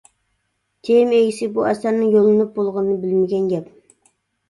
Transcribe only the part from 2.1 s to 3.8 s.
يوللىنىپ بولغىنىنى بىلمىگەن گەپ.